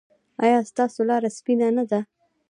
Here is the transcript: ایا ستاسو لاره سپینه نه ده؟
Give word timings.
ایا 0.43 0.59
ستاسو 0.69 0.99
لاره 1.09 1.29
سپینه 1.37 1.67
نه 1.77 1.83
ده؟ 1.89 1.99